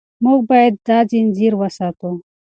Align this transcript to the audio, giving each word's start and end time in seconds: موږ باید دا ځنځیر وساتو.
موږ 0.23 0.39
باید 0.49 0.73
دا 0.87 0.99
ځنځیر 1.11 1.53
وساتو. 1.57 2.11